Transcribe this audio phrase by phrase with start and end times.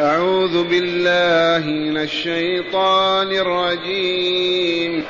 [0.00, 5.04] أعوذ بالله من الشيطان الرجيم.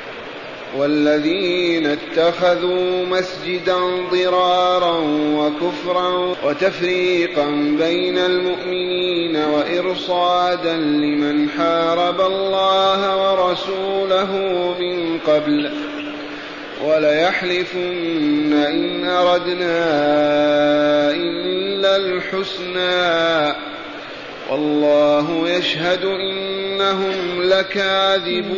[0.77, 3.77] والذين اتخذوا مسجدا
[4.11, 4.97] ضرارا
[5.35, 14.31] وكفرا وتفريقا بين المؤمنين وإرصادا لمن حارب الله ورسوله
[14.79, 15.71] من قبل.
[16.83, 19.95] وليحلفن إن أردنا
[21.11, 23.64] إلا الحسنى.
[24.51, 28.55] والله يشهد إنهم لكاذبون.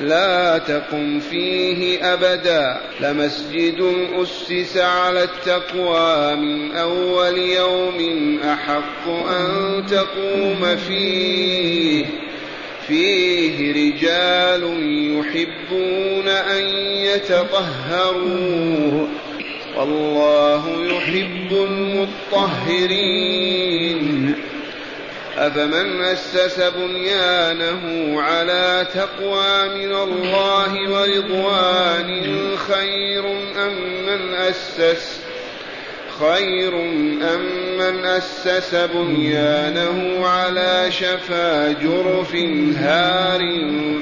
[0.00, 2.80] لا تقم فيه أبدا.
[3.00, 12.06] لمسجد أسس على التقوى من أول يوم أحق أن تقوم فيه.
[12.86, 14.62] فيه رجال
[15.18, 16.64] يحبون أن
[17.14, 19.06] يتطهروا.
[19.76, 23.26] والله يحب المطهرين.
[25.38, 33.26] أفمن أسس بنيانه على تقوى من الله ورضوان خير
[33.66, 33.74] أم
[34.06, 35.20] من أسس
[36.20, 36.74] خير
[37.34, 37.40] أم
[37.78, 42.34] من أسس بنيانه على شفا جرف
[42.76, 43.40] هار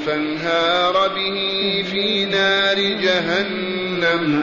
[0.06, 4.42] فانهار به في نار جهنم.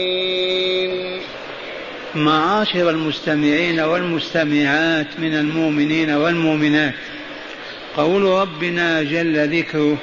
[2.15, 6.93] معاشر المستمعين والمستمعات من المؤمنين والمؤمنات.
[7.97, 9.97] قول ربنا جل ذكره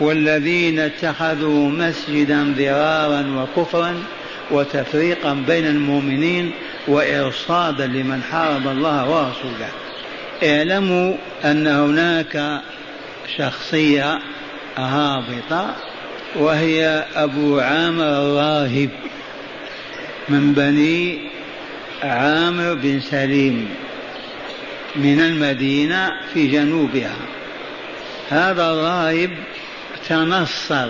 [0.00, 3.94] والذين اتخذوا مسجدا ضرارا وكفرا
[4.50, 6.50] وتفريقا بين المؤمنين
[6.88, 9.68] وإرصادا لمن حارب الله ورسوله.
[10.44, 12.60] اعلموا أن هناك
[13.38, 14.18] شخصية
[14.76, 15.74] هابطة
[16.36, 18.90] وهي أبو عامر الراهب.
[20.28, 21.18] من بني
[22.02, 23.68] عامر بن سليم
[24.96, 27.16] من المدينة في جنوبها.
[28.30, 29.30] هذا الراهب
[30.08, 30.88] تنصر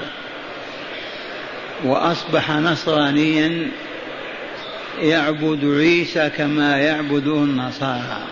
[1.84, 3.70] وأصبح نصرانيا
[5.00, 8.22] يعبد عيسى كما يعبده النصارى.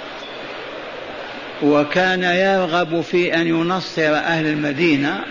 [1.62, 5.24] وكان يرغب في أن ينصر أهل المدينة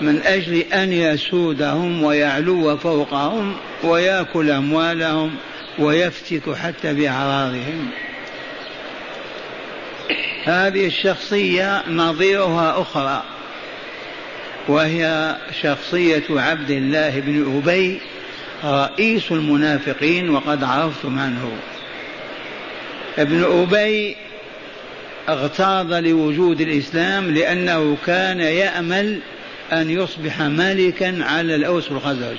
[0.00, 5.36] من أجل أن يسودهم ويعلو فوقهم ويأكل أموالهم
[5.78, 7.90] ويفتك حتى بأعراضهم.
[10.44, 13.22] هذه الشخصية نظيرها أخرى
[14.68, 18.00] وهي شخصية عبد الله بن أبي
[18.64, 21.50] رئيس المنافقين وقد عرفتم من هو
[23.22, 24.16] ابن أبي
[25.28, 29.20] اغتاظ لوجود الإسلام لأنه كان يأمل
[29.72, 32.36] أن يصبح ملكا على الأوس والخزرج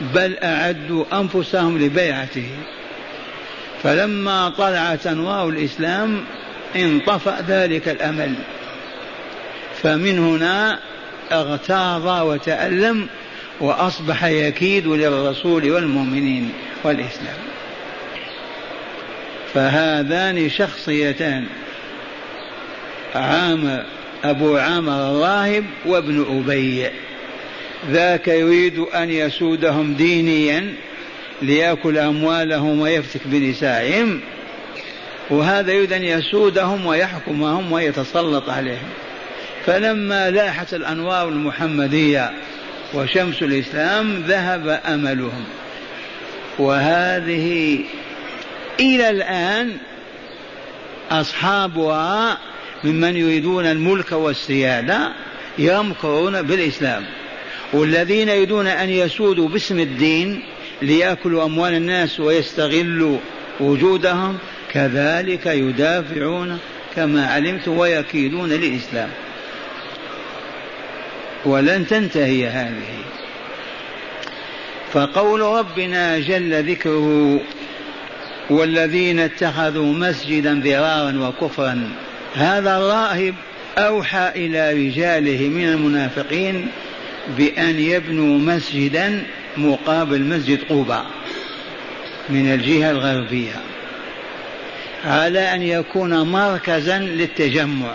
[0.00, 2.48] بل أعدوا أنفسهم لبيعته.
[3.82, 6.24] فلما طلعت أنوار الإسلام
[6.76, 8.34] انطفأ ذلك الأمل.
[9.82, 10.78] فمن هنا
[11.32, 13.06] اغتاظ وتألم
[13.60, 16.52] وأصبح يكيد للرسول والمؤمنين
[16.84, 17.36] والإسلام.
[19.54, 21.46] فهذان شخصيتان
[23.14, 23.84] عامر
[24.24, 26.90] أبو عامر الراهب وابن أبي.
[27.88, 30.74] ذاك يريد أن يسودهم دينيا
[31.42, 34.20] ليأكل أموالهم ويفتك بنسائهم
[35.30, 38.88] وهذا يريد أن يسودهم ويحكمهم ويتسلط عليهم.
[39.66, 42.32] فلما لاحت الأنوار المحمدية
[42.94, 45.44] وشمس الإسلام ذهب أملهم.
[46.58, 47.78] وهذه
[48.80, 49.76] إلى الآن
[51.10, 52.38] أصحابها
[52.84, 55.12] ممن يريدون الملك والسيادة
[55.58, 57.04] يمكرون بالإسلام.
[57.72, 60.42] والذين يريدون أن يسودوا باسم الدين
[60.82, 63.18] ليأكلوا أموال الناس ويستغلوا
[63.60, 64.38] وجودهم
[64.72, 66.58] كذلك يدافعون
[66.96, 69.08] كما علمت ويكيدون للإسلام.
[71.44, 73.00] ولن تنتهي هذه.
[74.92, 77.40] فقول ربنا جل ذكره
[78.50, 81.90] والذين اتخذوا مسجدا ضرارا وكفرا
[82.34, 83.34] هذا الراهب
[83.78, 86.68] أوحى إلى رجاله من المنافقين
[87.36, 89.22] بأن يبنوا مسجدا
[89.56, 91.00] مقابل مسجد قوبى
[92.28, 93.54] من الجهة الغربية
[95.04, 97.94] على أن يكون مركزا للتجمع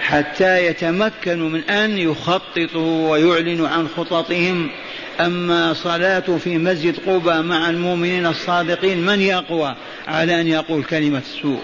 [0.00, 4.70] حتى يتمكنوا من أن يخططوا ويعلنوا عن خططهم.
[5.20, 9.76] أما صلاة في مسجد قبى مع المؤمنين الصادقين من يقوى
[10.08, 11.62] على أن يقول كلمة السوء.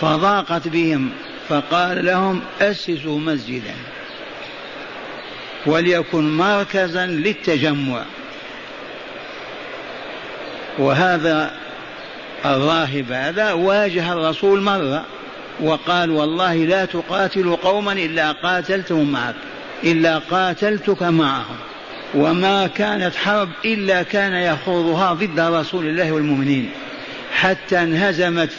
[0.00, 1.10] فضاقت بهم
[1.48, 3.74] فقال لهم أسسوا مسجدا.
[5.66, 8.02] وليكن مركزا للتجمع.
[10.78, 11.50] وهذا
[12.44, 15.04] الراهب هذا واجه الرسول مرة
[15.60, 19.34] وقال والله لا تقاتل قوما إلا قاتلتهم معك
[19.84, 21.56] إلا قاتلتك معهم.
[22.14, 26.70] وما كانت حرب إلا كان يخوضها ضد رسول الله والمؤمنين.
[27.34, 28.50] حتى انهزمت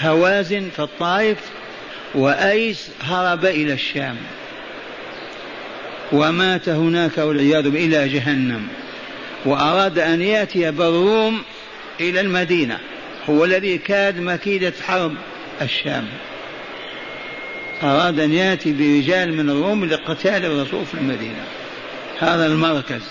[0.00, 1.38] هوازن في الطائف
[2.14, 4.16] وأيس هرب إلى الشام.
[6.12, 8.68] ومات هناك والعياذ بالله إلى جهنم.
[9.44, 11.42] وأراد أن يأتي بالروم
[12.00, 12.78] إلى المدينة.
[13.30, 15.14] هو الذي كاد مكيدة حرب
[15.62, 16.06] الشام.
[17.82, 21.44] أراد أن يأتي برجال من الروم لقتال الرسول في المدينة.
[22.18, 23.02] هذا المركز.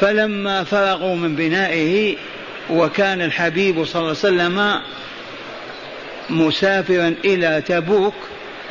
[0.00, 2.16] فلما فرغوا من بنائه
[2.70, 4.80] وكان الحبيب صلى الله عليه وسلم
[6.30, 8.14] مسافرا إلى تبوك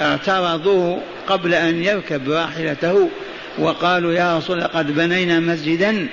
[0.02, 3.10] اعترضوه قبل أن يركب راحلته
[3.58, 6.08] وقالوا يا رسول قد بنينا مسجدا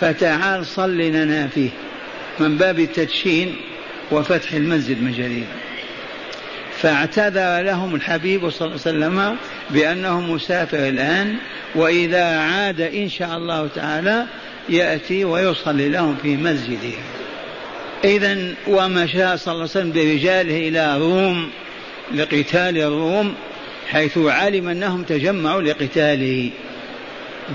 [0.00, 1.70] فتعال صل لنا فيه
[2.40, 3.56] من باب التدشين
[4.10, 5.46] وفتح المسجد من جديد
[6.82, 9.36] فاعتذر لهم الحبيب صلى الله عليه وسلم
[9.70, 11.36] بأنه مسافر الآن
[11.74, 14.26] وإذا عاد إن شاء الله تعالى
[14.68, 16.96] يأتي ويصلي لهم في مسجده.
[18.04, 21.50] إذا ومشى صلى الله عليه وسلم برجاله إلى روم
[22.14, 23.34] لقتال الروم
[23.88, 26.50] حيث علم أنهم تجمعوا لقتاله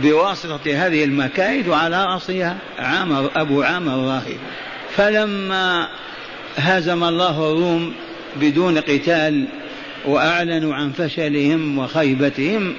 [0.02, 4.38] بواسطة هذه المكائد وعلى رأسها عامر أبو عامر الراهب.
[4.96, 5.88] فلما
[6.58, 7.94] هزم الله الروم
[8.36, 9.46] بدون قتال
[10.06, 12.76] وأعلنوا عن فشلهم وخيبتهم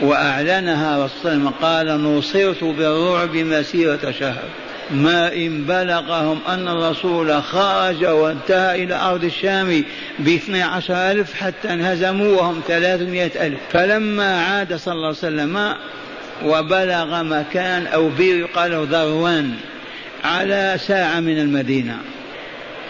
[0.00, 4.44] وأعلنها رسول الله قال نصرت بالرعب مسيرة شهر.
[4.92, 9.84] ما إن بلغهم أن الرسول خرج وانتهى إلى أرض الشام
[10.18, 13.58] باثني عشر ألف حتى انهزموا وهم ثلاثمائة ألف.
[13.70, 15.74] فلما عاد صلى الله عليه وسلم
[16.44, 19.54] وبلغ مكان أو بير يقال ذروان
[20.24, 21.98] على ساعة من المدينة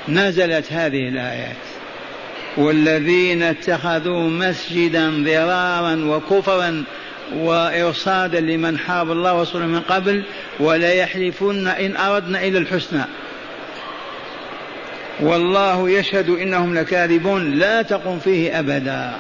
[0.08, 1.56] نزلت هذه الآيات.
[2.56, 6.84] والذين اتخذوا مسجدا ضرارا وكفرا
[7.36, 10.22] وإرصادا لمن حارب الله ورسوله من قبل
[10.60, 13.02] ولا يحلفن إن أردنا إلا الحسنى.
[15.20, 19.12] والله يشهد إنهم لكاذبون لا تقم فيه أبدا.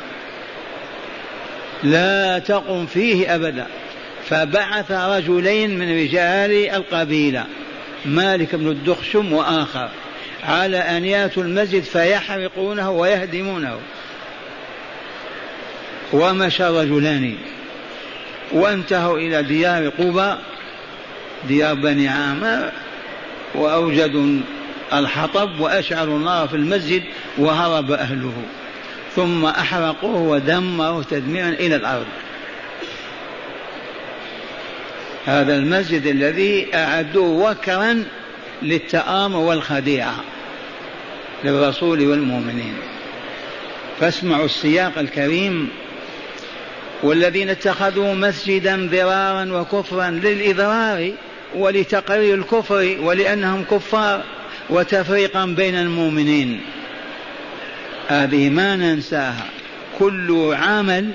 [1.82, 3.66] لا تقم فيه أبدا.
[4.28, 7.44] فبعث رجلين من رجال القبيلة
[8.04, 9.88] مالك بن الدخشم وآخر
[10.44, 13.78] على أن يأتوا المسجد فيحرقونه ويهدمونه.
[16.12, 17.36] ومشى رجلان.
[18.52, 20.34] وانتهوا إلى ديار قبى
[21.48, 22.72] ديار بني عامر
[23.54, 24.40] وأوجدوا
[24.92, 27.02] الحطب وأشعلوا النار في المسجد
[27.38, 28.34] وهرب أهله.
[29.16, 32.06] ثم أحرقوه ودمروا تدميرا إلى الأرض.
[35.26, 38.04] هذا المسجد الذي أعدوه وكرا
[38.62, 40.14] للتآمر والخديعة
[41.44, 42.74] للرسول والمؤمنين.
[44.00, 45.70] فاسمعوا السياق الكريم
[47.02, 51.12] والذين اتخذوا مسجدا ضرارا وكفرا للإضرار
[51.54, 54.22] ولتقرير الكفر ولأنهم كفار
[54.70, 56.60] وتفريقا بين المؤمنين.
[58.08, 59.46] هذه ما ننساها.
[59.98, 61.10] كل عمل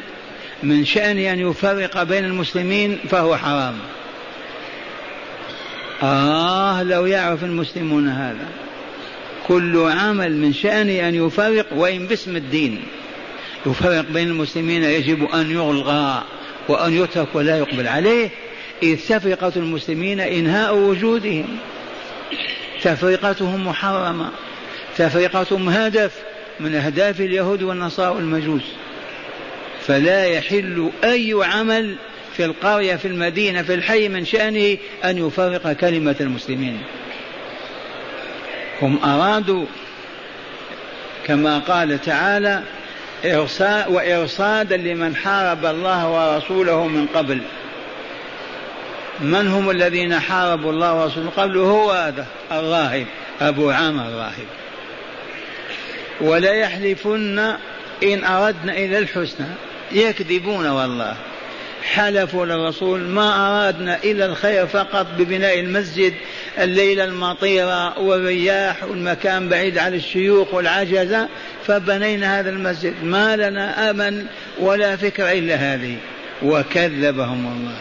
[0.64, 3.76] من شأن أن يفرق بين المسلمين فهو حرام.
[6.04, 8.48] آه لو يعرف المسلمون هذا.
[9.48, 12.82] كل عمل من شأنه أن يفرق وإن باسم الدين.
[13.68, 16.24] يفرق بين المسلمين يجب أن يلغى
[16.68, 18.30] وأن يترك ولا يقبل عليه
[18.84, 21.58] إذ تفرقة المسلمين إنهاء وجودهم.
[22.84, 24.30] تفرقتهم محرمة.
[24.98, 26.12] تفرقتهم هدف
[26.60, 28.64] من أهداف اليهود والنصارى والمجوس.
[29.88, 31.96] فلا يحل أي عمل
[32.38, 36.80] في القرية في المدينة في الحي من شأنه أن يفرق كلمة المسلمين.
[38.82, 39.66] هم أرادوا
[41.26, 42.64] كما قال تعالى
[43.26, 47.42] إرساء وإرصادا لمن حارب الله ورسوله من قبل.
[49.20, 53.06] من هم الذين حاربوا الله ورسوله من قبل؟ هو هذا الراهب
[53.42, 54.48] أبو عامر الراهب.
[56.22, 57.40] ولا يحلفن
[58.04, 59.48] إن أردنا إلى الحسنى.
[59.92, 61.16] يكذبون والله.
[61.84, 66.14] حلفوا للرسول ما أرادنا إلا الخير فقط ببناء المسجد
[66.60, 71.28] الليلة المطيرة والرياح والمكان بعيد عن الشيوخ والعجزة
[71.68, 72.94] فبنينا هذا المسجد.
[73.04, 74.26] ما لنا أمل
[74.60, 75.96] ولا فكرة إلا هذه.
[76.44, 77.78] وكذبهم الله.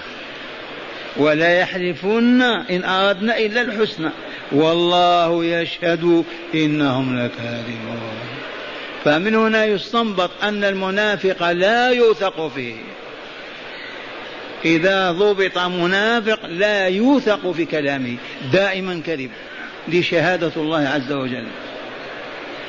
[1.17, 4.11] ولا يحلفن إن أردنا إلا الحسنى.
[4.53, 6.25] والله يشهد
[6.55, 8.17] إنهم لكاذبون.
[9.05, 12.75] فمن هنا يستنبط أن المنافق لا يوثق فيه.
[14.65, 18.17] إذا ضبط منافق لا يوثق في كلامه
[18.53, 19.31] دائما كذب
[19.89, 21.47] دي شهادة الله عز وجل.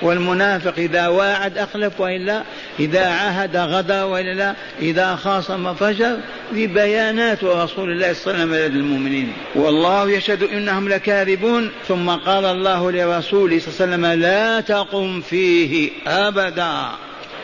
[0.01, 2.43] والمنافق إذا واعد أخلف وإلا
[2.79, 6.17] إذا عهد غدا وإلا إذا خاصم فجر
[6.53, 11.71] ذي بيانات رسول الله صلى الله عليه وسلم للمؤمنين والله يشهد إنهم لكاذبون.
[11.87, 16.89] ثم قال الله لرسوله صلى الله عليه وسلم لا تقم فيه أبدا.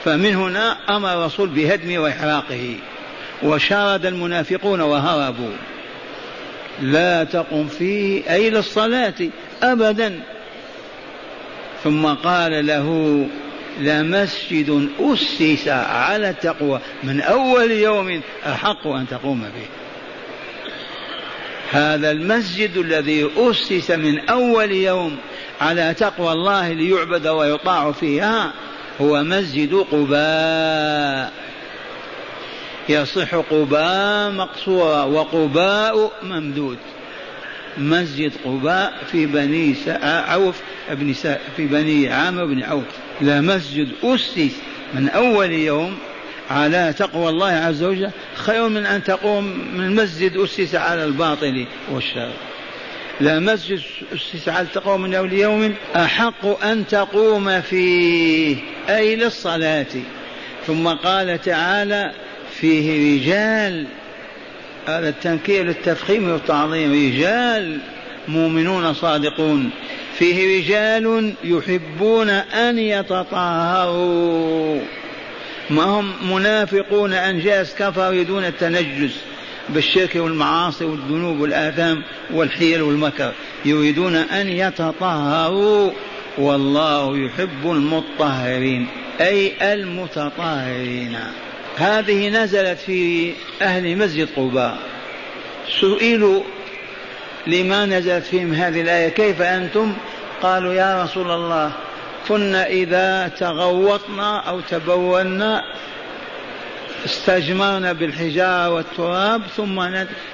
[0.05, 2.75] فمن هنا أمر الرسول بهدمه وإحراقه.
[3.43, 5.53] وشرد المنافقون وهربوا.
[6.81, 9.13] لا تقم فيه أي للصلاة
[9.63, 10.19] أبدا.
[11.83, 13.27] ثم قال له
[13.79, 19.67] لمسجد أسس على التقوى من أول يوم أحق أن تقوم به.
[21.71, 25.17] هذا المسجد الذي أسس من أول يوم
[25.61, 28.53] على تقوى الله ليعبد ويطاع فيها
[29.01, 31.31] هو مسجد قباء.
[32.89, 36.77] يصح قباء مقصورة وقباء ممدود.
[37.77, 40.61] مسجد قباء في بني عوف
[40.91, 41.13] بن
[41.57, 42.83] في بني عامر بن عوف.
[43.21, 44.55] لا مسجد أسس
[44.93, 45.97] من أول يوم
[46.49, 49.43] على تقوى الله عز وجل خير من أن تقوم
[49.77, 52.31] من مسجد أسس على الباطل والشر.
[53.21, 53.81] لا مسجد
[54.13, 58.57] أسس على التقوى من أول يوم أحق أن تقوم فيه
[58.89, 59.85] أي للصلاة.
[60.67, 62.11] ثم قال تعالى
[62.63, 63.85] فيه رجال.
[64.87, 67.77] هذا التنكير للتفخيم والتعظيم رجال
[68.27, 69.69] مؤمنون صادقون.
[70.19, 74.79] فيه رجال يحبون أن يتطهروا.
[75.69, 79.15] ما هم منافقون أنجاز كفر يريدون التنجس
[79.69, 82.03] بالشرك والمعاصي والذنوب والآثام
[82.33, 83.31] والحيل والمكر.
[83.65, 85.91] يريدون أن يتطهروا.
[86.37, 88.87] والله يحب المطهرين
[89.21, 91.17] أي المتطهرين.
[91.77, 94.77] هذه نزلت في أهل مسجد قباء.
[95.81, 96.43] سئلوا
[97.47, 99.93] لما نزلت فيهم هذه الآية كيف أنتم؟
[100.41, 101.71] قالوا يا رسول الله
[102.27, 105.63] كنا إذا تغوطنا أو تبولنا
[107.05, 109.89] استجمرنا بالحجارة والتراب ثم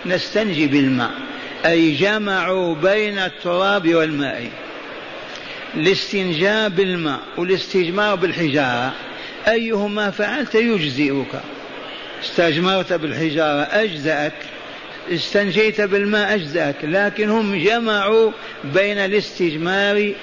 [0.05, 1.11] نستنجي بالماء.
[1.65, 4.49] أي جمعوا بين التراب والماء.
[5.75, 8.93] الاستنجاء بالماء والاستجمار بالحجارة.
[9.47, 11.41] أيهما فعلت يجزئك.
[12.23, 14.33] استجمرت بالحجارة أجزأك.
[15.11, 16.75] استنجيت بالماء أجزأك.
[16.83, 18.31] لكن هم جمعوا
[18.63, 20.13] بين الاستجمار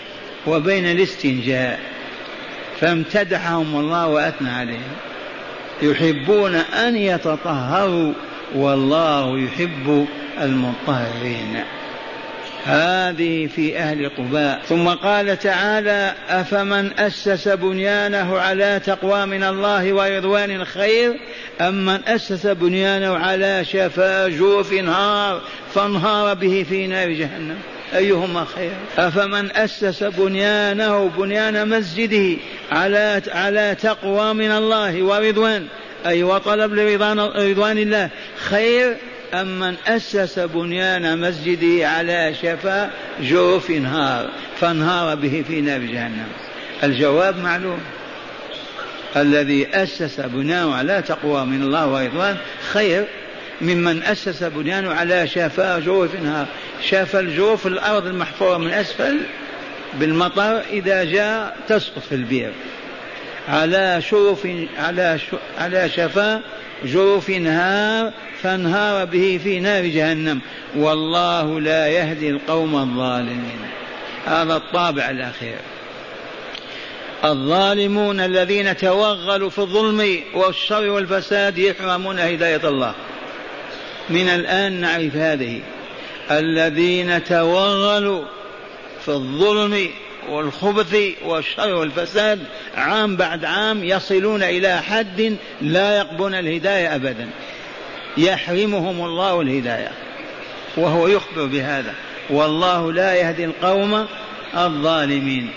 [0.46, 1.80] وبين الاستنجاء.
[2.80, 4.96] فامتدحهم الله وأثنى عليهم.
[5.82, 8.12] يحبون أن يتطهروا
[8.54, 10.06] والله يحب
[10.40, 11.64] المطهرين.
[12.66, 20.64] هذه في أهل قباء ثم قال تعالى أفمن أسس بنيانه على تقوى من الله ورضوان
[20.64, 21.14] خير
[21.60, 25.42] أم من أسس بنيانه على شفا جوف نهار
[25.74, 27.58] فانهار به في نار جهنم؟
[27.94, 32.36] أيهما خير؟ أفمن أسس بنيانه بنيان مسجده
[32.72, 35.66] على على تقوى من الله ورضوان؟
[36.06, 38.10] أي وطلب لرضوان رضوان الله.
[38.36, 38.96] خير
[39.34, 42.90] أم من أسس بنيان مسجده على شفا
[43.20, 44.30] جوف نهار
[44.60, 46.28] فانهار به في نار جهنم.
[46.82, 47.80] الجواب معلوم.
[49.16, 52.36] الذي أسس بنيانه على تقوى من الله ورضوان
[52.72, 53.04] خير
[53.60, 56.46] ممن أسس بنيانه على شفا جوف نهار
[56.82, 59.20] شاف الجوف الأرض المحفورة من أسفل
[59.94, 62.52] بالمطر إذا جاء تسقط في البير
[63.48, 65.18] على شرف على
[65.58, 66.40] على شفا
[66.84, 68.12] جرف نهار
[68.46, 70.40] فانهار به في نار جهنم.
[70.76, 73.58] والله لا يهدي القوم الظالمين.
[74.26, 75.58] هذا الطابع الأخير.
[77.24, 82.94] الظالمون الذين توغلوا في الظلم والشر والفساد يحرمون هداية الله.
[84.10, 85.60] من الآن نعرف هذه.
[86.30, 88.24] الذين توغلوا
[89.04, 89.88] في الظلم
[90.28, 92.38] والخبث والشر والفساد
[92.76, 97.28] عام بعد عام يصلون إلى حد لا يقبون الهداية أبدا.
[98.18, 99.90] يحرمهم الله الهداية.
[100.76, 101.94] وهو يخبر بهذا.
[102.30, 104.06] والله لا يهدي القوم
[104.56, 105.50] الظالمين.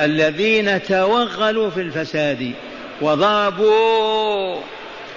[0.00, 2.52] الذين توغلوا في الفساد
[3.00, 4.60] وضربوا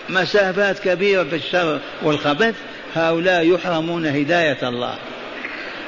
[0.10, 2.56] مسافات كبيرة في الشر والخبث
[2.96, 4.96] هؤلاء يحرمون هداية الله.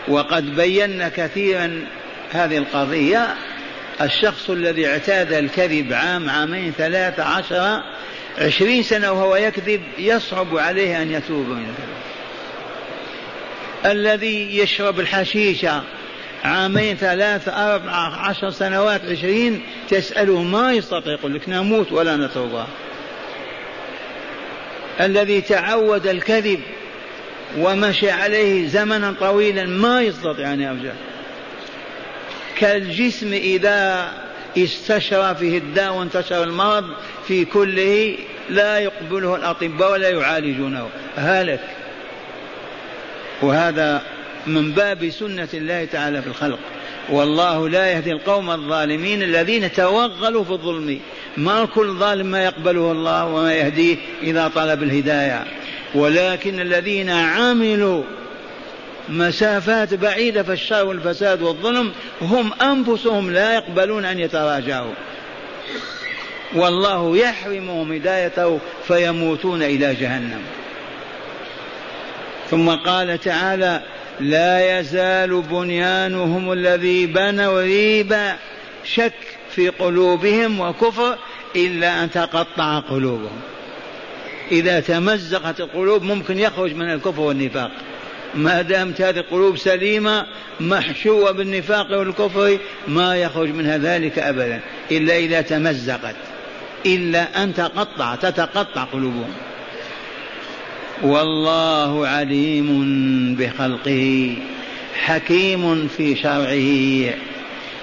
[0.07, 1.85] وقد بينا كثيرا
[2.31, 3.35] هذه القضية.
[4.01, 7.83] الشخص الذي اعتاد الكذب عام عامين ثلاثة عشر
[8.37, 12.01] عشرين سنة وهو يكذب يصعب عليه أن يتوب من الكذب
[13.85, 15.83] الذي يشرب الحشيشة
[16.43, 22.63] عامين ثلاثة أربع عشر سنوات عشرين تسأله ما يستطيع يقول لك نموت ولا نتوب.
[25.01, 26.59] الذي تعود الكذب
[27.57, 30.93] ومشى عليه زمنا طويلا ما يستطيع أن يرجع.
[32.57, 34.11] كالجسم إذا
[34.57, 36.85] استشرى فيه الداء وانتشر المرض
[37.27, 38.15] في كله
[38.49, 40.89] لا يقبله الأطباء ولا يعالجونه.
[41.15, 41.59] هلك.
[43.41, 44.01] وهذا
[44.47, 46.59] من باب سنة الله تعالى في الخلق.
[47.09, 50.99] والله لا يهدي القوم الظالمين الذين توغلوا في الظلم.
[51.37, 55.45] ما كل ظالم ما يقبله الله وما يهديه إذا طلب الهداية.
[55.95, 58.03] ولكن الذين عملوا
[59.11, 61.91] مسافات بعيدة في الشر والفساد والظلم
[62.21, 64.93] هم أنفسهم لا يقبلون أن يتراجعوا.
[66.55, 70.41] والله يحرمهم هدايته فيموتون إلى جهنم.
[72.49, 73.81] ثم قال تعالى
[74.19, 78.35] لا يزال بنيانهم الذي بنوا ريبا
[78.83, 79.13] شك
[79.49, 81.17] في قلوبهم وكفر
[81.55, 83.41] إلا أن تقطع قلوبهم.
[84.51, 87.71] إذا تمزقت القلوب ممكن يخرج من الكفر والنفاق.
[88.35, 90.25] ما دامت هذه القلوب سليمة
[90.59, 92.57] محشوة بالنفاق والكفر
[92.87, 94.59] ما يخرج منها ذلك أبدا
[94.91, 96.15] إلا إذا تمزقت
[96.85, 99.33] إلا أن تقطع تتقطع قلوبهم.
[101.03, 104.35] والله عليم بخلقه
[104.95, 107.15] حكيم في شرعه.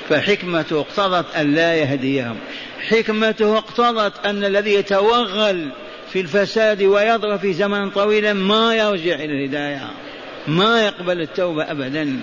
[0.09, 2.37] فحكمته اقتضت أن لا يهديهم.
[2.89, 5.69] حكمته اقتضت أن الذي يتوغل
[6.13, 9.91] في الفساد ويضرب في زمن طويل ما يرجع إلى الهداية.
[10.49, 12.21] ما يقبل التوبة أبدا.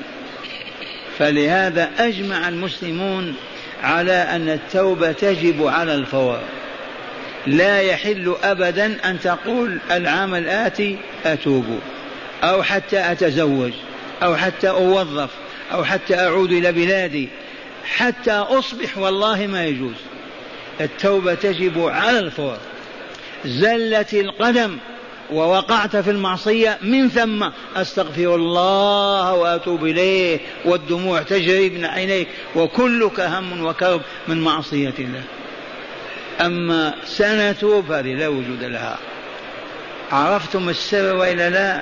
[1.20, 3.36] فلهذا أجمع المسلمون
[3.84, 6.40] على أن التوبة تجب على الفور
[7.48, 11.80] لا يحل أبدا أن تقول العام الآتي أتوب
[12.44, 13.72] أو حتى أتزوج
[14.24, 15.30] أو حتى أوظف
[15.72, 17.30] أو حتى أعود إلى بلادي
[17.86, 19.96] حتى أصبح والله ما يجوز.
[20.82, 22.58] التوبة تجب على الفور
[23.46, 24.78] زلت القدم
[25.32, 33.66] ووقعت في المعصية من ثم أستغفر الله وأتوب إليه والدموع تجري من عينيك وكلك هم
[33.66, 35.24] وكرب من معصية الله.
[36.42, 38.98] أما سنتوب هذه لا وجود لها.
[40.12, 41.82] عرفتم السر وإلا لا؟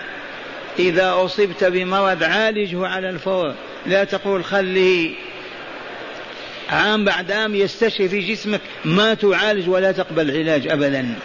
[0.79, 3.53] إذا أصبت بمرض عالجه على الفور.
[3.85, 5.15] لا تقول خليه
[6.69, 11.15] عام بعد عام يستشفي في جسمك ما تعالج ولا تقبل علاج أبدا.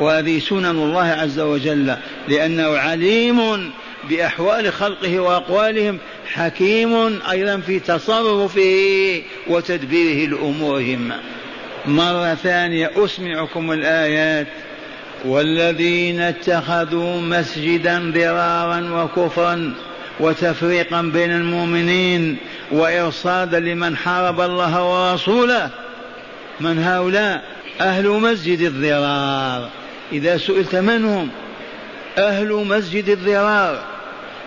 [0.00, 1.96] وهذه سنن الله عز وجل
[2.28, 3.70] لأنه عليم
[4.08, 11.12] بأحوال خلقه وأقوالهم حكيم أيضا في تصرفه وتدبيره لأمورهم.
[11.86, 14.46] مرة ثانية أسمعكم الآيات.
[15.24, 19.74] والذين اتخذوا مسجدا ضرارا وكفرا
[20.20, 22.36] وتفريقا بين المؤمنين
[22.72, 25.70] وإرصادا لمن حارب الله ورسوله
[26.60, 27.44] من هؤلاء؟
[27.80, 29.70] أهل مسجد الضرار.
[30.12, 31.28] إذا سئلت من هم؟
[32.18, 33.84] أهل مسجد الضرار.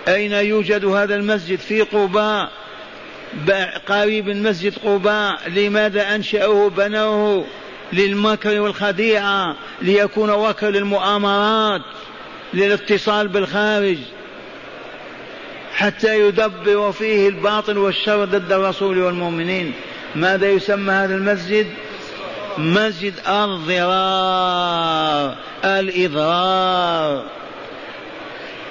[0.08, 2.52] أين يوجد هذا المسجد في قباء؟
[3.88, 5.50] قريب من مسجد قباء.
[5.50, 7.46] لماذا أنشأوه بنوه
[7.94, 11.82] للمكر والخديعة ليكون وكر للمؤامرات
[12.54, 13.98] للاتصال بالخارج.
[15.74, 19.74] حتى يدبر فيه الباطل والشر ضد الرسول والمؤمنين.
[20.16, 21.68] ماذا يسمى هذا المسجد؟
[22.58, 24.68] مسجد الضرار
[25.66, 27.24] الإضرار.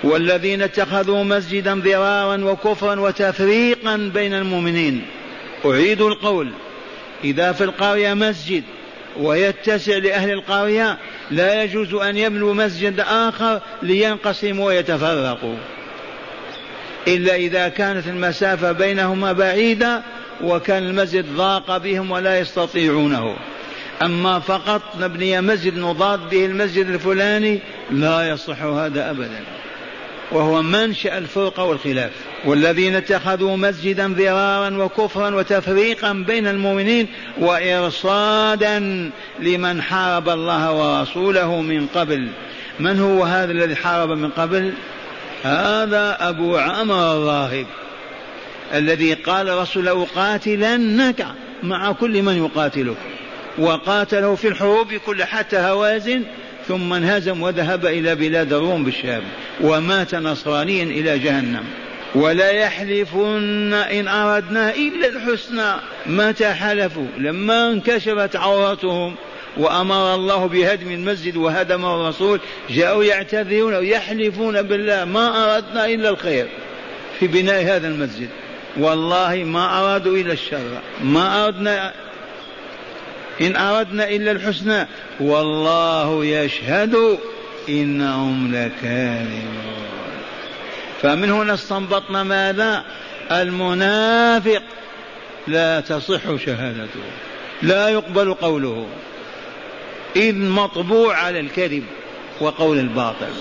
[0.05, 5.03] والذين اتخذوا مسجدا ضرارا وكفرا وتفريقا بين المؤمنين.
[5.67, 6.51] أعيد القول
[7.25, 8.63] إذا في القرية مسجد
[9.21, 10.99] ويتسع لأهل القرية
[11.31, 15.57] لا يجوز أن يبنوا مسجد آخر لينقسموا ويتفرقوا.
[17.09, 20.03] إلا إذا كانت المسافة بينهما بعيدة
[20.45, 23.37] وكان المسجد ضاق بهم ولا يستطيعونه.
[24.03, 29.41] أما فقط نبني مسجد نضاد به المسجد الفلاني لا يصح هذا أبدا.
[30.33, 32.11] وهو منشأ الفرقة والخلاف.
[32.45, 38.79] والذين اتخذوا مسجدا ضرارا وكفرا وتفريقا بين المؤمنين وإرصادا
[39.41, 42.29] لمن حارب الله ورسوله من قبل.
[42.81, 44.73] من هو هذا الذي حارب من قبل؟
[45.43, 47.67] هذا أبو عمرو الراهب
[48.75, 51.27] الذي قال رسول أقاتلنك
[51.63, 52.97] مع كل من يقاتلك
[53.59, 56.23] وقاتله في الحروب كل حتى هوازن
[56.69, 59.23] ثم انهزم وذهب إلى بلاد الروم بالشام
[59.61, 61.65] ومات نصرانيا إلى جهنم.
[62.15, 65.73] ولا يحلفن إن أردنا إلا الحسنى.
[66.07, 69.15] متى حلفوا؟ لما انكشفت عورتهم
[69.57, 72.41] وأمر الله بهدم المسجد وهدم الرسول.
[72.71, 76.47] جاءوا يعتذرون ويحلفون بالله ما أردنا إلا الخير
[77.21, 78.29] في بناء هذا المسجد.
[78.77, 81.93] والله ما أرادوا إلا الشر ما أردنا
[83.41, 84.87] إن أردنا إلا الحسنى
[85.21, 87.19] والله يشهد
[87.69, 89.87] إنهم لكاذبون.
[91.03, 92.85] فمن هنا استنبطنا ماذا؟
[93.33, 94.63] المنافق
[95.47, 97.01] لا تصح شهادته
[97.63, 98.87] لا يقبل قوله.
[100.17, 101.85] إذ مطبوع على الكذب
[102.41, 103.33] وقول الباطل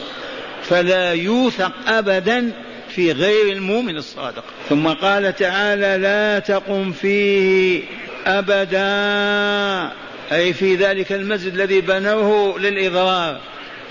[0.63, 2.51] فلا يوثق أبدا
[2.95, 4.43] في غير المؤمن الصادق.
[4.69, 7.83] ثم قال تعالى لا تقم فيه
[8.25, 9.95] أبدا.
[10.31, 13.39] أي في ذلك المسجد الذي بنوه للإضرار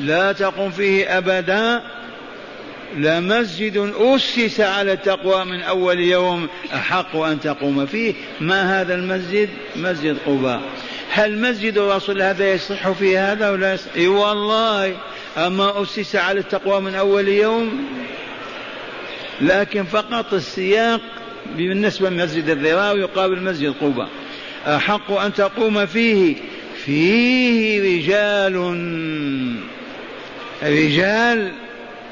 [0.01, 1.83] لا تقم فيه أبدا.
[2.97, 6.49] لمسجد أسس على التقوى من أول يوم.
[6.75, 8.15] أحق أن تقوم فيه.
[8.41, 10.61] ما هذا المسجد؟ مسجد قباء.
[11.11, 14.97] هل مسجد الرسول هذا يصح في هذا ولا يصح؟ إيه والله.
[15.37, 17.85] أما أسس على التقوى من أول يوم؟
[19.41, 21.01] لكن فقط السياق
[21.57, 24.09] بالنسبة لمسجد الضرار يقابل مسجد قباء.
[24.67, 26.37] أحق أن تقوم فيه
[26.85, 28.57] فيه رجال.
[30.63, 31.53] رجال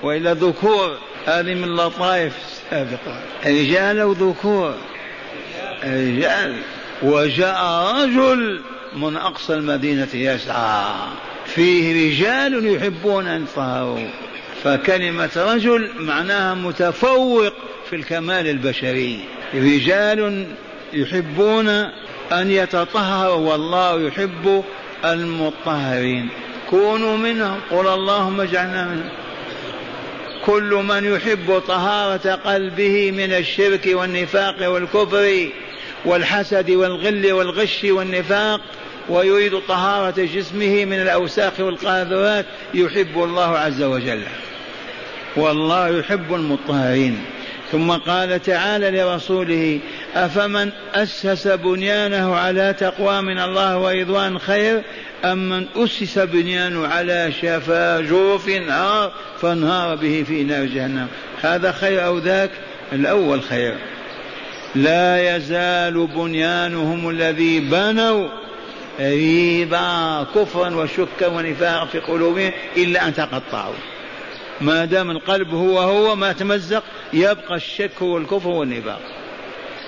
[0.02, 0.98] وإلا ذكور.
[1.26, 4.74] هذه من اللطائف السابقة رجال وذكور
[5.84, 6.56] رجال.
[7.02, 8.60] وجاء رجل
[8.96, 10.84] من أقصى المدينة يسعى.
[11.46, 14.08] فيه رجال يحبون أن يطهروا
[14.64, 17.52] فكلمة رجل معناها متفوق
[17.90, 19.20] في الكمال البشري.
[19.54, 20.46] رجال
[20.92, 21.68] يحبون
[22.32, 24.64] أن يتطهروا والله يحب
[25.04, 26.28] المطهرين.
[26.70, 27.60] كونوا منهم.
[27.70, 29.10] قل اللهم اجعلنا منهم.
[30.46, 35.48] كل من يحب طهارة قلبه من الشرك والنفاق والكفر
[36.04, 38.60] والحسد والغل والغش والنفاق
[39.08, 44.22] ويريد طهارة جسمه من الأوساخ والقاذورات يحب الله عز وجل.
[45.36, 47.18] والله يحب المطهرين.
[47.72, 49.80] ثم قال تعالى لرسوله
[50.14, 54.82] أفمن أسس بنيانه على تقوى من الله ورضوان خير
[55.24, 61.06] أم من أسس بنيانه على شفا جوف نار فانهار به في نار جهنم.
[61.42, 62.50] هذا خير أو ذاك؟
[62.92, 63.74] الأول خير.
[64.74, 68.28] لا يزال بنيانهم الذي بنوا
[69.00, 73.74] ريبا كفرا وشكا ونفاقا في قلوبهم إلا أن تقطعوا.
[74.62, 79.00] ما دام القلب هو هو ما تمزق يبقى الشك والكفر والنفاق.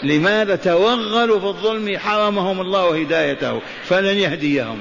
[0.03, 4.79] لماذا توغلوا في الظلم؟ حرمهم الله هدايته فلن يهديهم.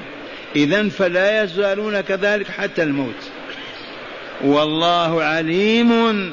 [0.56, 3.30] إذا فلا يزالون كذلك حتى الموت.
[4.44, 6.32] والله عليم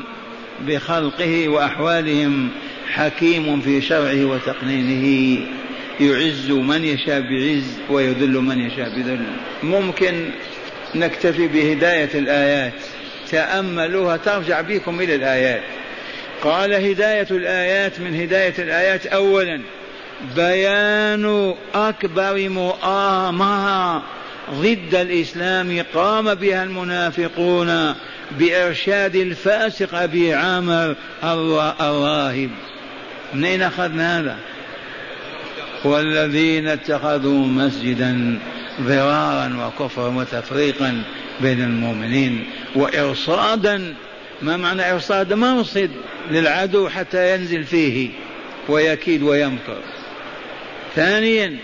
[0.61, 2.49] بخلقه وأحوالهم
[2.91, 5.37] حكيم في شرعه وتقنينه.
[5.99, 9.25] يعز من يشاء بعز ويذل من يشاء بذل.
[9.63, 10.29] ممكن
[10.95, 12.81] نكتفي بهداية الآيات.
[13.31, 15.63] تأملوها ترجع بكم إلى الآيات.
[16.43, 19.05] قال هداية الآيات من هداية الآيات.
[19.05, 19.61] أولا
[20.35, 24.03] بيان أكبر مؤامرة
[24.51, 27.95] ضد الإسلام قام بها المنافقون
[28.31, 32.49] بإرشاد الفاسق أبي عامر الراهب.
[33.33, 34.37] منين أخذنا هذا؟
[35.85, 38.39] والذين اتخذوا مسجدا
[38.81, 41.03] ضرارا وكفرا وتفريقا
[41.41, 42.43] بين المؤمنين
[42.75, 43.93] وإرصادا
[44.41, 45.89] ما معنى إرصاد؟ مرصد
[46.31, 48.09] للعدو حتى ينزل فيه
[48.69, 49.77] ويكيد ويمكر
[50.95, 51.57] ثانيا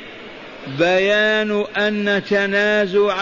[0.80, 3.16] بيان أن تنازع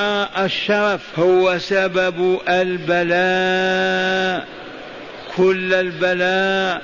[0.46, 4.48] الشرف هو سبب البلاء.
[5.38, 6.82] كل البلاء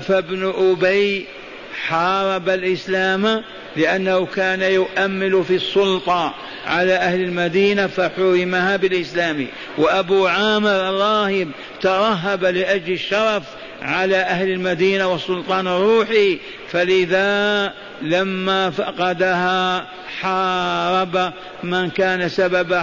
[0.00, 1.26] فابن أبي
[1.74, 3.42] حارب الإسلام
[3.76, 6.34] لأنه كان يؤمل في السلطة
[6.66, 9.46] على أهل المدينة فحرمها بالإسلام.
[9.78, 11.48] وأبو عامر الراهب
[11.80, 13.42] ترهب لأجل الشرف
[13.82, 16.38] على أهل المدينة والسلطان الروحي
[16.70, 19.86] فلذا لما فقدها
[20.20, 21.32] حارب
[21.62, 22.82] من كان سبب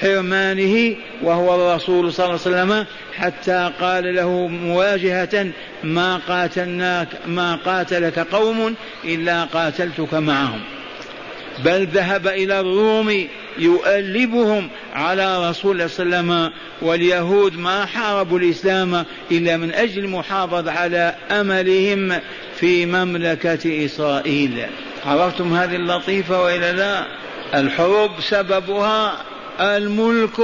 [0.00, 5.50] حرمانه وهو الرسول صلى الله عليه وسلم حتى قال له مواجهة
[5.84, 10.60] ما قاتلناك ما قاتلك قوم إلا قاتلتك معهم.
[11.64, 16.52] بل ذهب إلى الروم يؤلبهم على رسول الله صلى الله عليه وسلم.
[16.82, 22.20] واليهود ما حاربوا الإسلام إلا من أجل المحافظة على أملهم
[22.56, 24.66] في مملكة إسرائيل.
[25.06, 27.06] عرفتم هذه اللطيفة وإلا لا
[27.54, 29.16] الحروب سببها
[29.60, 30.40] الملك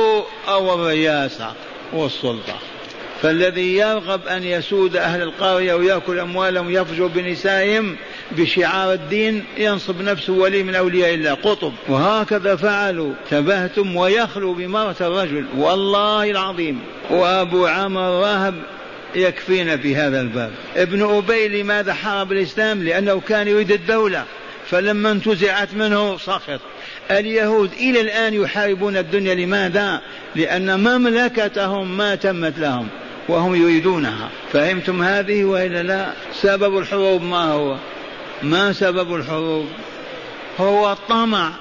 [0.48, 1.52] أو الرياسة
[1.92, 2.58] والسلطة.
[3.26, 7.96] فالذي يرغب أن يسود أهل القرية ويأكل أموالهم ويفجر بنسائهم
[8.30, 11.34] بشعار الدين ينصب نفسه ولي من أولياء الله.
[11.34, 11.72] قطب.
[11.88, 13.12] وهكذا فعلوا.
[13.30, 15.46] تبهتم ويخلو بمرة الرجل.
[15.56, 16.80] والله العظيم.
[17.10, 18.54] وأبو عمرو راهب
[19.14, 20.50] يكفينا في هذا الباب.
[20.76, 24.24] ابن أبي لماذا حارب الإسلام؟ لأنه كان يريد الدولة.
[24.70, 26.60] فلما انتزعت منه سخط.
[27.10, 29.34] اليهود إلى الآن يحاربون الدنيا.
[29.34, 30.00] لماذا؟
[30.36, 32.88] لأن مملكتهم ما تمت لهم.
[33.28, 34.28] وهم يريدونها.
[34.52, 37.76] فهمتم هذه وإلا لا؟ سبب الحروب ما هو؟
[38.42, 39.66] ما سبب الحروب؟
[40.60, 41.52] هو الطمع.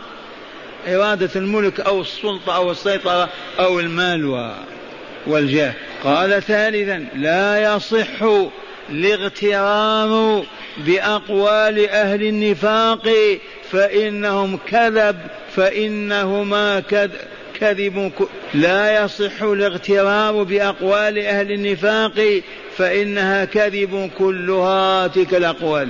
[0.87, 4.51] إرادة الملك أو السلطة أو السيطرة أو المال
[5.27, 5.73] والجاه.
[6.03, 8.23] قال ثالثا لا يصح
[8.89, 10.43] الاغترار
[10.77, 13.09] بأقوال أهل النفاق
[13.71, 15.17] فإنهم كذب
[15.55, 17.11] فإنهما كذب
[18.53, 22.41] لا يصح الاغترار بأقوال أهل النفاق
[22.77, 25.89] فإنها كذب كلها تلك الأقوال.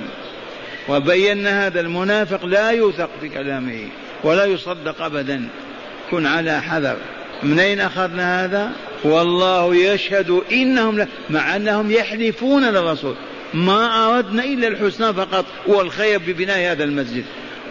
[0.88, 3.88] وبينا هذا المنافق لا يوثق في كلامه
[4.24, 5.48] ولا يصدق أبدا.
[6.10, 6.96] كن على حذر.
[7.42, 8.72] من أين أخذنا هذا؟
[9.04, 13.14] والله يشهد إنهم مع أنهم يحلفون للرسول.
[13.54, 17.24] ما أردنا إلا الحسنى فقط والخير ببناء هذا المسجد.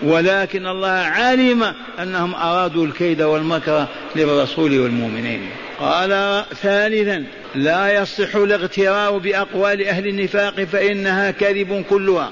[0.03, 5.49] ولكن الله علم أنهم أرادوا الكيد والمكر للرسول والمؤمنين.
[5.79, 7.23] قال ثالثا
[7.55, 12.29] لا يصح الاغترار بأقوال أهل النفاق فإنها كذب كلها.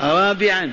[0.00, 0.72] رابعا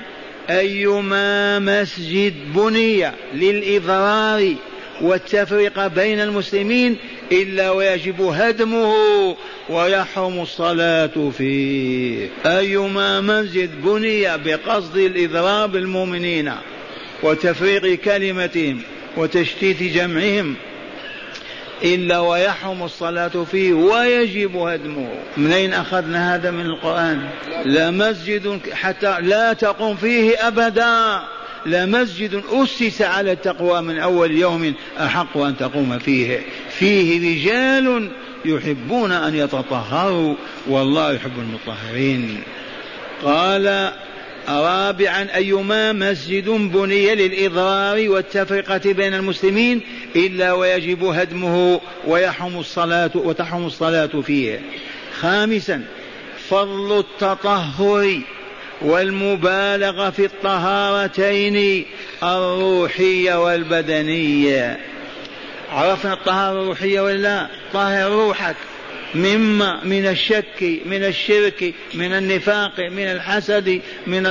[0.50, 4.54] أيما مسجد بني للإضرار
[5.00, 6.96] والتفرقة بين المسلمين
[7.32, 8.94] إلا ويجب هدمه
[9.68, 12.28] ويحرم الصلاة فيه.
[12.46, 16.52] أيما مسجد بني بقصد الإضراب المؤمنين
[17.22, 18.82] وتفريق كلمتهم
[19.16, 20.54] وتشتيت جمعهم
[21.84, 25.08] إلا ويحرم الصلاة فيه ويجب هدمه.
[25.36, 27.28] من أين أخذنا هذا من القرآن؟
[27.64, 31.22] لمسجد حتى لا تقوم فيه أبدا.
[31.66, 36.40] لمسجد أسس على التقوى من أول يوم أحق أن تقوم فيه.
[36.70, 38.10] فيه رجال
[38.44, 40.34] يحبون أن يتطهروا
[40.66, 42.42] والله يحب المطهرين.
[43.24, 43.92] قال
[44.48, 49.80] رابعا أيما مسجد بني للإضرار والتفرقة بين المسلمين
[50.16, 54.60] إلا ويجب هدمه ويحرم الصلاة وتحرم الصلاة فيه.
[55.20, 55.84] خامسا
[56.48, 58.20] فضل التطهر
[58.84, 61.84] والمبالغة في الطهارتين
[62.22, 64.78] الروحية والبدنية.
[65.72, 68.56] عرفنا الطهارة الروحية ولا طهر روحك.
[69.14, 74.26] مما من الشك من الشرك من النفاق من الحسد من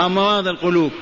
[0.00, 0.92] أمراض القلوب.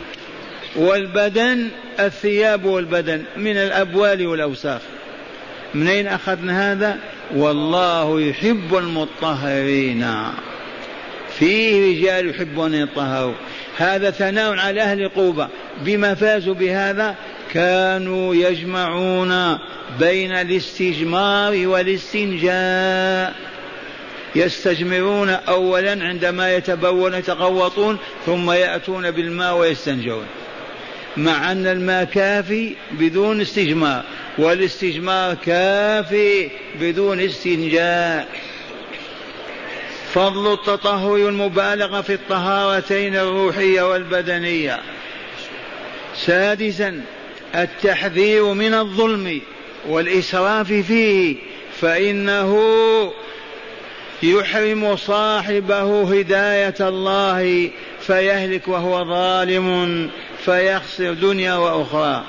[0.76, 1.68] والبدن
[2.00, 4.80] الثياب والبدن من الأبوال والأوساخ.
[5.74, 6.98] من أين أخذنا هذا؟
[7.36, 10.06] والله يحب المطهرين.
[11.38, 13.34] فيه رجال يحبون أن يطهروا.
[13.76, 15.48] هذا ثناء على أهل قوبة.
[15.84, 17.14] بما فازوا بهذا
[17.52, 19.58] كانوا يجمعون
[20.00, 23.34] بين الاستجمار والاستنجاء.
[24.36, 30.24] يستجمرون أولا عندما يتبول يتغوطون ثم يأتون بالماء ويستنجون.
[31.16, 34.04] مع أن الماء كافي بدون استجمار
[34.38, 38.28] والاستجمار كافي بدون استنجاء.
[40.18, 44.80] فضل التطهر والمبالغة في الطهارتين الروحية والبدنية.
[46.16, 47.00] سادسا
[47.54, 49.40] التحذير من الظلم
[49.88, 51.36] والإسراف فيه
[51.80, 52.62] فإنه
[54.22, 60.10] يحرم صاحبه هداية الله فيهلك وهو ظالم
[60.44, 62.24] فيخسر دنيا وأخرى.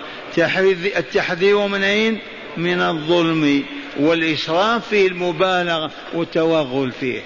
[0.98, 2.20] التحذير من أين؟
[2.58, 3.64] من الظلم
[4.00, 7.22] والإسراف فيه المبالغة والتوغل فيه.